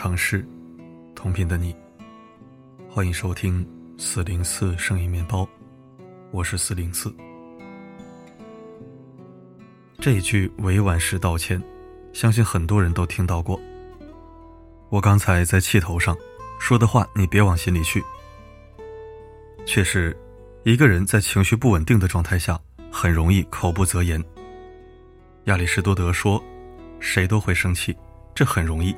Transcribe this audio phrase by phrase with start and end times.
[0.00, 0.46] 尝试，
[1.12, 1.74] 同频的你。
[2.88, 5.44] 欢迎收听四零四声音面包，
[6.30, 7.12] 我是四零四。
[9.98, 11.60] 这一句委婉式道歉，
[12.12, 13.60] 相信很多人都听到过。
[14.88, 16.16] 我刚才在气头上
[16.60, 18.00] 说的话，你别往心里去。
[19.66, 20.16] 确实，
[20.62, 22.56] 一个人在情绪不稳定的状态下，
[22.88, 24.24] 很容易口不择言。
[25.46, 26.40] 亚里士多德说
[27.02, 27.96] ：“谁都会生气，
[28.32, 28.94] 这很容易，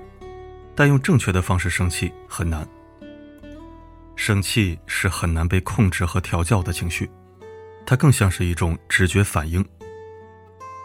[0.81, 2.67] 但用正确的方式生气很难。
[4.17, 7.07] 生气是很难被控制和调教的情绪，
[7.85, 9.63] 它更像是一种直觉反应。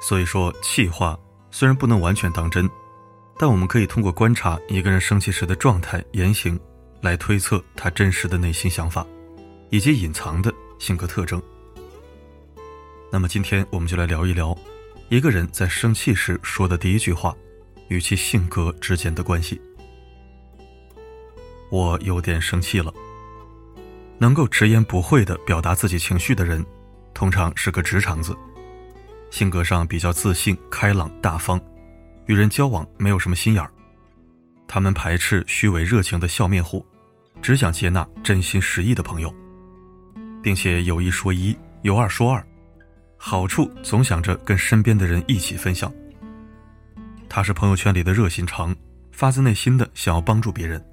[0.02, 1.18] 所以说，气话
[1.50, 2.70] 虽然不能完全当真，
[3.40, 6.60] 但我们可以通过观察一个人生气时的状态、言行，
[7.00, 9.08] 来推测他真实的内心想法，
[9.70, 11.42] 以及隐藏的性格特征。
[13.10, 14.54] 那么，今天我们就来聊一聊。
[15.08, 17.34] 一个人在生气时说的第一句话，
[17.88, 19.62] 与其性格之间的关系。
[21.70, 22.94] 我有点生气了。
[24.18, 26.66] 能够直言不讳的表达自己情绪的人，
[27.14, 28.36] 通常是个直肠子，
[29.30, 31.60] 性格上比较自信、开朗、大方，
[32.28, 33.70] 与人交往没有什么心眼儿。
[34.68, 36.86] 他们排斥虚伪热情的笑面虎，
[37.42, 39.34] 只想接纳真心实意的朋友，
[40.42, 42.46] 并且有一说一，有二说二。
[43.18, 45.92] 好处总想着跟身边的人一起分享。
[47.28, 48.74] 他是朋友圈里的热心肠，
[49.12, 50.84] 发自内心的想要帮助别人，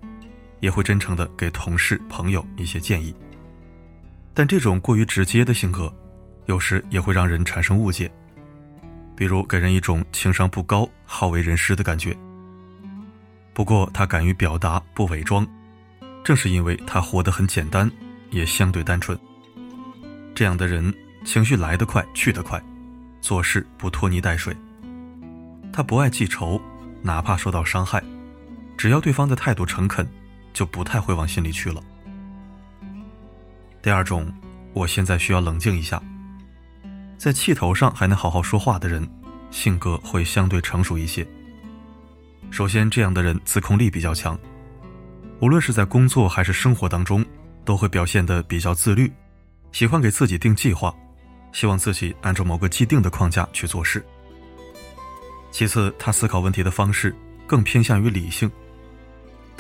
[0.63, 3.15] 也会真诚的给同事朋友一些建议。
[4.33, 5.93] 但这种过于直接的性格，
[6.47, 8.11] 有时也会让人产生误解，
[9.15, 12.17] 比如给人一种情商不高、好为人师的感觉。
[13.53, 15.47] 不过他敢于表达，不伪装，
[16.25, 17.91] 正是因为他活得很简单，
[18.31, 19.19] 也相对单纯。
[20.35, 20.95] 这样的人。
[21.25, 22.61] 情绪来得快，去得快，
[23.21, 24.53] 做事不拖泥带水。
[25.73, 26.61] 他不爱记仇，
[27.01, 28.03] 哪怕受到伤害，
[28.77, 30.05] 只要对方的态度诚恳，
[30.53, 31.83] 就不太会往心里去了。
[33.81, 34.33] 第二种，
[34.73, 36.03] 我现在需要冷静一下。
[37.19, 39.09] 在气头上还能好好说话的人，
[39.51, 41.27] 性格会相对成熟一些。
[42.51, 44.39] 首先，这样的人自控力比较强，
[45.41, 47.25] 无论是在工作还是生活当中，
[47.65, 49.13] 都会表现得比较自律，
[49.71, 50.95] 喜欢给自己定计划。
[51.53, 54.03] 希望自己按照某个既定的框架去做事。
[55.51, 57.15] 其次，他思考问题的方式
[57.47, 58.51] 更偏向于理性，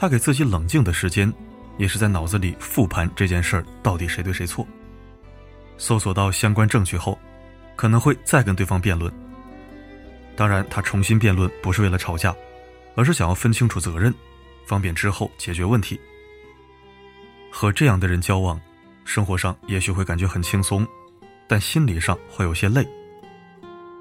[0.02, 1.32] 他给自己冷静的时间，
[1.78, 4.66] 也是在脑子里复盘这件事儿到底谁对谁错。
[5.78, 7.16] 搜索到相关证据后，
[7.76, 9.12] 可能会再跟对方辩论。
[10.34, 12.34] 当然，他重新辩论不是为了吵架，
[12.96, 14.12] 而是想要分清楚责任，
[14.66, 16.00] 方便之后解决问题。
[17.48, 18.60] 和这样的人交往，
[19.04, 20.84] 生活上也许会感觉很轻松。
[21.46, 22.84] 但心理上会有些累，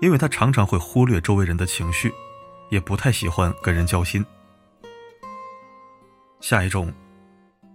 [0.01, 2.11] 因为他常常会忽略周围人的情绪，
[2.71, 4.25] 也不太喜欢跟人交心。
[6.41, 6.91] 下一种，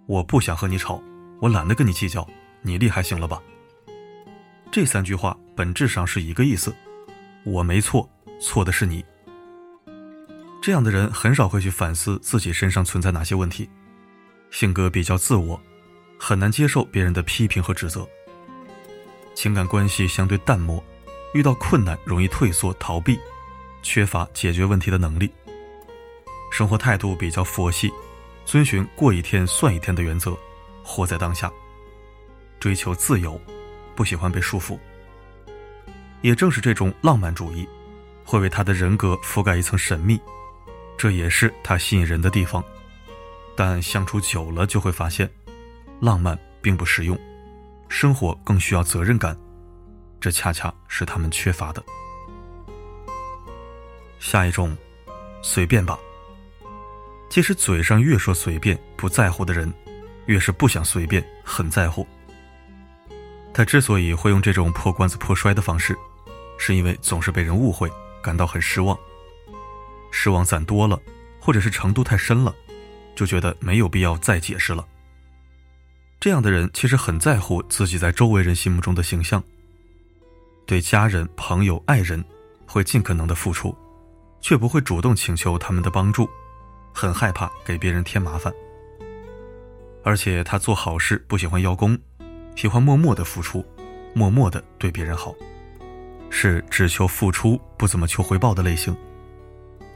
[0.07, 1.01] 我不想和你吵，
[1.41, 2.27] 我懒得跟你计较，
[2.63, 3.41] 你厉害行了吧？
[4.73, 6.75] 这三句话本质上是一个意思，
[7.45, 8.11] 我没错，
[8.41, 9.05] 错的是你。
[10.61, 13.71] 这样的人很少会去反思自己身上存在哪些问题，
[14.51, 15.59] 性格比较自我，
[16.19, 18.07] 很难接受别人的批评和指责。
[19.33, 20.83] 情感关系相对淡漠，
[21.35, 23.17] 遇到困难容易退缩逃避，
[23.81, 25.31] 缺乏解决问题的能力。
[26.51, 27.93] 生活态度比较佛系，
[28.47, 30.35] 遵循过一天算一天的原则，
[30.85, 31.53] 活在当下，
[32.61, 33.39] 追求自由，
[33.97, 34.79] 不喜欢被束缚。
[36.23, 37.69] 也正是这种浪漫主义，
[38.25, 40.19] 会为他的人格覆盖一层神秘，
[40.97, 42.63] 这也是他吸引人的地方。
[43.57, 45.29] 但相处久了就会发现，
[46.01, 47.19] 浪漫并不实用。
[47.89, 49.37] 生活更需要责任感，
[50.21, 51.83] 这恰恰是他们缺乏的。
[54.21, 54.77] 下一种，
[55.43, 55.99] 随便吧。
[57.37, 59.71] 其实嘴上越说随便不在乎的人，
[60.25, 62.07] 越是不想随便很在乎。
[63.53, 65.95] 他之所以会用这种破罐子破摔的方式，
[66.57, 67.93] 是因为总是被人误会，
[68.23, 68.99] 感到很失望。
[70.11, 70.99] 失望攒多了，
[71.39, 72.55] 或者是程度太深了，
[73.15, 74.83] 就觉得没有必要再解释了。
[76.19, 79.45] 这样的人其实很在乎自己在周围人心目中的形象，
[80.65, 82.25] 对家人、朋友、爱人
[82.67, 83.77] 会尽可能的付出，
[84.41, 86.27] 却不会主动请求他们的帮助，
[86.97, 88.51] 很害怕给别人添麻烦。
[90.03, 91.99] 而且他做好事不喜欢邀功，
[92.55, 93.63] 喜欢默默的付出，
[94.15, 95.35] 默默的对别人好，
[96.31, 98.97] 是只求付出不怎么求回报的类型。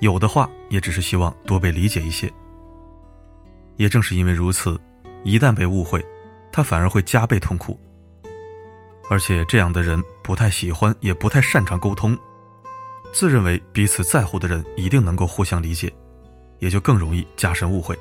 [0.00, 2.31] 有的话也只是希望多被理解一些。
[3.76, 4.79] 也正是因为如此。
[5.23, 6.05] 一旦被误会，
[6.50, 7.79] 他反而会加倍痛苦。
[9.11, 12.17] 而且这样的人不太喜欢，也不太擅长沟通，
[13.12, 15.93] 自认为彼此在乎的人一定能够互相理解，
[16.61, 17.99] 也就更容易加深误会。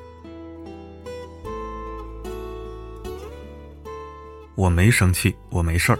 [4.54, 5.98] 我没生气，我没事儿。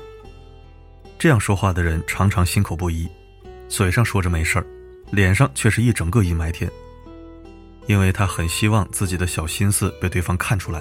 [1.19, 3.09] 这样说话的人常常心口不一，
[3.69, 4.67] 嘴上说着没事儿，
[5.11, 6.71] 脸上却是一整个阴霾天。
[7.87, 10.81] 因为他很希望自己的小心思被对方看出来。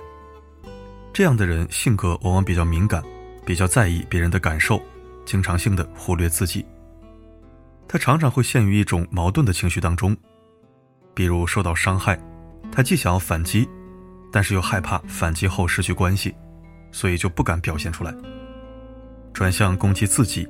[1.11, 3.03] 这样的人性格往往比较敏感，
[3.45, 4.81] 比较在意别人的感受，
[5.25, 6.65] 经常性的忽略自己。
[7.87, 10.15] 他常常会陷于一种矛盾的情绪当中，
[11.19, 12.17] 比如受到伤害，
[12.71, 13.67] 他既想要反击，
[14.31, 16.33] 但是又害怕反击后失去关系，
[16.93, 18.15] 所以就不敢表现出来，
[19.33, 20.47] 转向攻击自己，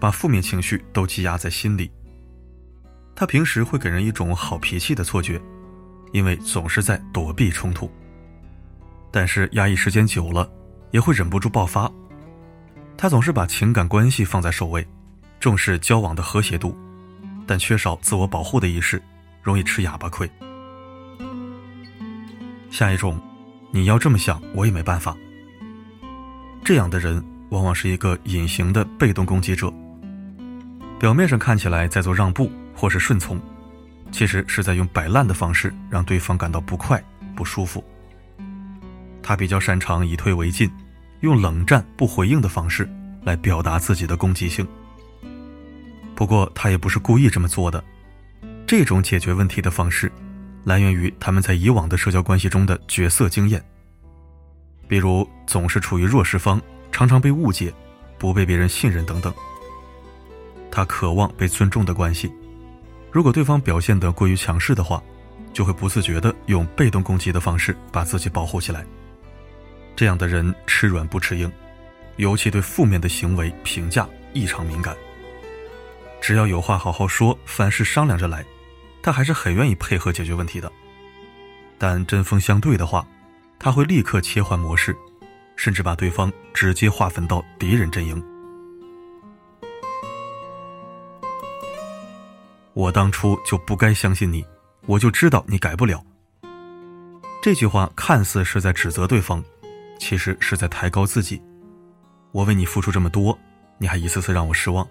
[0.00, 1.88] 把负面情绪都积压在心里。
[3.14, 5.40] 他平时会给人一种好脾气的错觉，
[6.12, 7.88] 因为总是在躲避冲突。
[9.12, 10.50] 但是压抑时间久了，
[10.90, 11.88] 也会忍不住爆发。
[12.96, 14.84] 他总是把情感关系放在首位。
[15.38, 16.76] 重视交往的和谐度，
[17.46, 19.00] 但缺少自我保护的意识，
[19.48, 20.30] 容易吃哑巴亏。
[22.70, 23.18] 下一种，
[23.70, 25.16] 你要这么想，我也没办法。
[26.62, 29.72] 这样的人往往是一个隐形的被动攻击者，
[31.00, 33.40] 表面上看起来在做让步或是顺从，
[34.12, 37.02] 其实是在用摆烂的方式让对方感到不快
[37.34, 37.82] 不舒服。
[39.22, 40.70] 他比较擅长以退为进，
[41.20, 42.86] 用冷战不回应的方式
[43.24, 44.68] 来表达自己的攻击性。
[46.14, 47.82] 不过他也不是故意这么做的，
[48.68, 50.12] 这种解决问题的方式，
[50.64, 53.64] 来源于他们在以往的社交关系中的角色经验。
[54.86, 56.60] 比如总是处于弱势方，
[56.92, 57.72] 常常被误解，
[58.18, 59.32] 不被别人信任等等。
[60.70, 62.30] 他渴望被尊重的关系，
[63.10, 65.02] 如果对方表现得过于强势的话，
[65.54, 68.84] 就会不自觉地用被动攻击的方式把自己保护起来。
[69.96, 71.50] 这样的人吃软不吃硬，
[72.16, 74.94] 尤其对负面的行为评价异常敏感。
[76.20, 78.44] 只要有话好好说，凡事商量着来，
[79.02, 80.70] 他还是很愿意配合解决问题的。
[81.78, 83.06] 但针锋相对的话，
[83.58, 84.96] 他会立刻切换模式，
[85.56, 88.22] 甚至把对方直接划分到敌人阵营。
[92.74, 94.44] 我当初就不该相信你，
[94.86, 96.04] 我就知道你改不了。
[97.40, 99.42] 这句话看似是在指责对方，
[99.98, 101.40] 其实是在抬高自己。
[102.30, 103.36] 我为你付出这么多，
[103.78, 104.86] 你还一次次让我失望。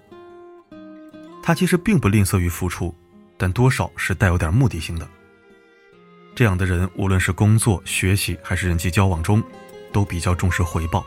[1.43, 2.93] 他其实并不吝啬于付出，
[3.37, 5.07] 但多少是带有点目的性的。
[6.35, 9.41] 这样的人，无论是工作、学习还是人际交往中，
[9.91, 11.05] 都比较重视回报。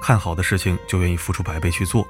[0.00, 2.06] 看好的事情就愿意付出百倍去做，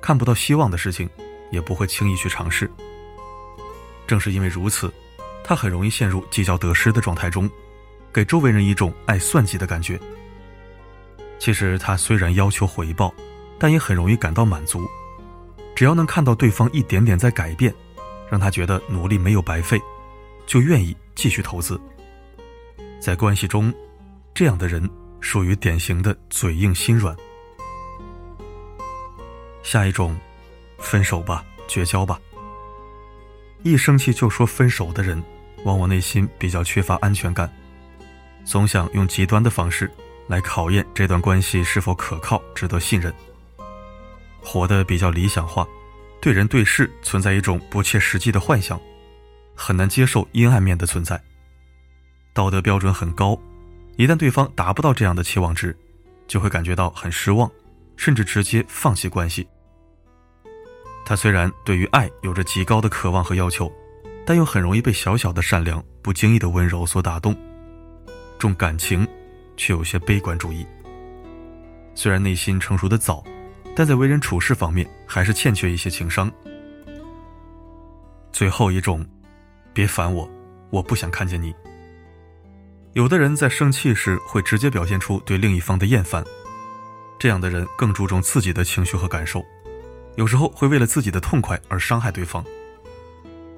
[0.00, 1.08] 看不到希望的事情，
[1.50, 2.70] 也不会轻易去尝试。
[4.06, 4.92] 正是因为如此，
[5.42, 7.50] 他很容易陷入计较得失的状态中，
[8.12, 9.98] 给周围人一种爱算计的感觉。
[11.38, 13.12] 其实他虽然要求回报，
[13.58, 14.86] 但也很容易感到满足。
[15.74, 17.74] 只要能看到对方一点点在改变，
[18.34, 19.80] 让他觉得努力没有白费，
[20.44, 21.80] 就愿意继续投资。
[22.98, 23.72] 在关系中，
[24.34, 24.90] 这样的人
[25.20, 27.16] 属于典型的嘴硬心软。
[29.62, 30.18] 下一种，
[30.78, 32.20] 分手吧，绝交吧。
[33.62, 35.22] 一生气就说分手的人，
[35.62, 37.48] 往往内心比较缺乏安全感，
[38.44, 39.88] 总想用极端的方式
[40.26, 43.14] 来考验这段关系是否可靠、值得信任。
[44.42, 45.64] 活得比较理想化，
[46.24, 48.80] 对人对事存在一种不切实际的幻想，
[49.54, 51.22] 很难接受阴暗面的存在。
[52.32, 53.38] 道德标准很高，
[53.98, 55.76] 一旦对方达不到这样的期望值，
[56.26, 57.52] 就会感觉到很失望，
[57.98, 59.46] 甚至直接放弃关系。
[61.04, 63.70] 他虽然对于爱有着极高的渴望和要求，
[64.24, 67.36] 但又很容易被小小的善良、不经意的温柔所打动，
[68.38, 69.06] 重感情，
[69.58, 70.66] 却有些悲观主义。
[71.94, 73.22] 虽然内心成熟的早。
[73.76, 76.30] 但在为人处事方面，还是欠缺一些情商。
[78.32, 79.04] 最后一种，
[79.72, 80.28] 别烦我，
[80.70, 81.54] 我不想看见你。
[82.92, 86.24] 有的人在生气时会直接表现出对另一方的厌烦，
[87.18, 89.44] 这样的人更注重自己的情绪和感受，
[90.16, 92.44] 有时候会为了自己的痛快而伤害对方。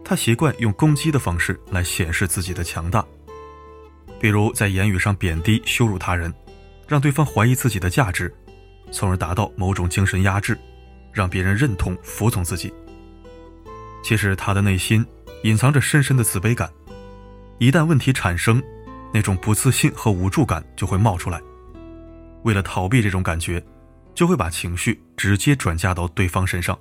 [0.02, 3.04] 他习惯用攻击的方式来显示自己的强大，
[4.18, 6.32] 比如在言语上贬低、羞辱他人，
[6.88, 8.34] 让对方怀疑自己的价值。
[8.90, 10.58] 从而达到某种精神压制，
[11.12, 12.72] 让别人认同、服从自己。
[14.02, 15.04] 其实他的内心
[15.42, 16.70] 隐藏着深深的自卑感，
[17.58, 18.62] 一旦问题产生，
[19.12, 21.40] 那种不自信和无助感就会冒出来。
[22.44, 23.62] 为了逃避这种感觉，
[24.14, 26.78] 就会把情绪直接转嫁到对方身上。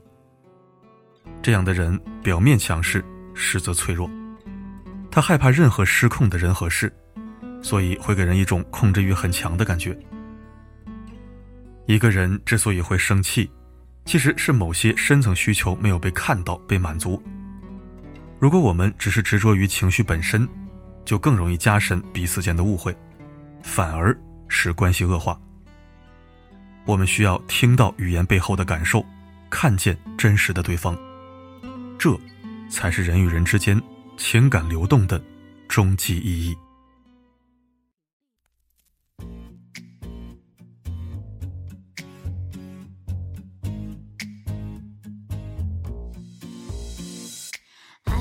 [1.41, 4.09] 这样的人表面强势，实则脆弱。
[5.09, 6.93] 他害怕任何失控的人和事，
[7.62, 9.97] 所以会给人一种控制欲很强的感觉。
[11.86, 13.50] 一个人之所以会生气，
[14.06, 17.22] 其实是某些深层需求没有被看到、被满足。
[18.39, 20.48] 如果我们只是执着于情绪本身，
[21.06, 22.96] 就更容易加深彼此间的误会，
[23.62, 25.39] 反而使关系恶化。
[26.86, 29.06] 我们需要听到语言背后的感受，
[29.50, 30.98] 看见真实的对方，
[31.98, 32.15] 这
[32.70, 33.82] 才是人与人之间
[34.18, 35.24] 情感流动的
[35.68, 36.56] 终极意义。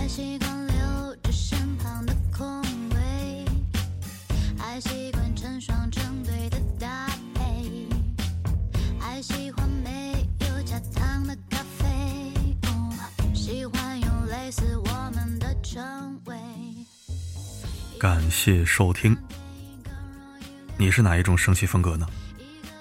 [0.08, 3.44] 习惯留着身旁的空位，
[4.58, 7.88] 还习惯成双成对的搭配，
[8.98, 12.32] 还喜欢没有加糖的咖啡，
[13.34, 16.36] 喜欢用类似我们的称谓。
[17.98, 19.16] 感谢收听。
[20.76, 22.06] 你是哪一种生气风格呢？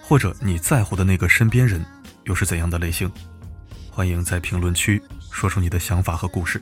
[0.01, 1.83] 或者你在乎的那个身边人
[2.25, 3.09] 又是怎样的类型？
[3.89, 5.01] 欢迎在评论区
[5.31, 6.61] 说出你的想法和故事。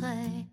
[0.00, 0.45] 美，